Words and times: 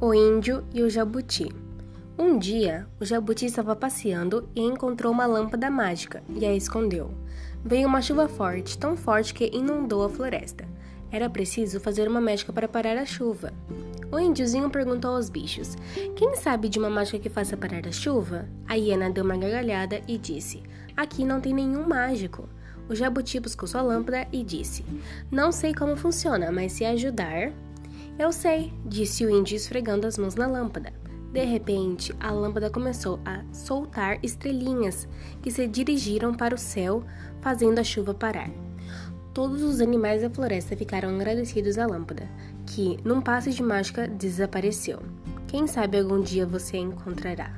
O 0.00 0.12
índio 0.12 0.64
e 0.74 0.82
o 0.82 0.90
jabuti. 0.90 1.48
Um 2.18 2.36
dia, 2.36 2.86
o 3.00 3.04
jabuti 3.04 3.46
estava 3.46 3.76
passeando 3.76 4.48
e 4.54 4.60
encontrou 4.60 5.12
uma 5.12 5.24
lâmpada 5.24 5.70
mágica 5.70 6.22
e 6.28 6.44
a 6.44 6.52
escondeu. 6.52 7.12
Veio 7.64 7.86
uma 7.86 8.02
chuva 8.02 8.28
forte, 8.28 8.76
tão 8.76 8.96
forte 8.96 9.32
que 9.32 9.50
inundou 9.54 10.04
a 10.04 10.10
floresta. 10.10 10.66
Era 11.12 11.30
preciso 11.30 11.78
fazer 11.78 12.08
uma 12.08 12.20
mágica 12.20 12.52
para 12.52 12.66
parar 12.66 12.96
a 12.96 13.06
chuva. 13.06 13.52
O 14.10 14.18
índiozinho 14.18 14.68
perguntou 14.68 15.12
aos 15.12 15.30
bichos: 15.30 15.76
Quem 16.16 16.34
sabe 16.34 16.68
de 16.68 16.78
uma 16.78 16.90
mágica 16.90 17.20
que 17.20 17.30
faça 17.30 17.56
parar 17.56 17.86
a 17.86 17.92
chuva? 17.92 18.48
A 18.66 18.74
hiena 18.74 19.08
deu 19.10 19.24
uma 19.24 19.36
gargalhada 19.36 20.00
e 20.08 20.18
disse: 20.18 20.62
Aqui 20.96 21.24
não 21.24 21.40
tem 21.40 21.54
nenhum 21.54 21.88
mágico. 21.88 22.48
O 22.88 22.94
jabuti 22.94 23.40
buscou 23.40 23.68
sua 23.68 23.80
lâmpada 23.80 24.26
e 24.32 24.42
disse: 24.42 24.84
Não 25.30 25.52
sei 25.52 25.72
como 25.72 25.96
funciona, 25.96 26.50
mas 26.50 26.72
se 26.72 26.84
ajudar, 26.84 27.52
eu 28.18 28.32
sei, 28.32 28.72
disse 28.86 29.24
o 29.26 29.30
índio 29.30 29.56
esfregando 29.56 30.06
as 30.06 30.16
mãos 30.16 30.34
na 30.34 30.46
lâmpada. 30.46 30.92
De 31.32 31.44
repente, 31.44 32.14
a 32.20 32.30
lâmpada 32.30 32.70
começou 32.70 33.18
a 33.24 33.42
soltar 33.52 34.18
estrelinhas 34.22 35.08
que 35.42 35.50
se 35.50 35.66
dirigiram 35.66 36.32
para 36.32 36.54
o 36.54 36.58
céu, 36.58 37.02
fazendo 37.40 37.80
a 37.80 37.84
chuva 37.84 38.14
parar. 38.14 38.50
Todos 39.32 39.62
os 39.62 39.80
animais 39.80 40.22
da 40.22 40.30
floresta 40.30 40.76
ficaram 40.76 41.08
agradecidos 41.16 41.76
à 41.76 41.86
lâmpada, 41.86 42.28
que, 42.64 42.98
num 43.04 43.20
passe 43.20 43.50
de 43.50 43.64
mágica, 43.64 44.06
desapareceu. 44.06 45.02
Quem 45.48 45.66
sabe 45.66 45.98
algum 45.98 46.22
dia 46.22 46.46
você 46.46 46.76
a 46.76 46.80
encontrará. 46.80 47.52